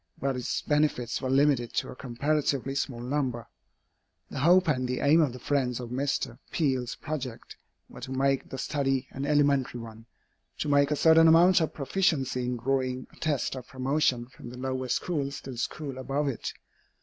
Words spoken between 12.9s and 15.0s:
a test of promotion from the lower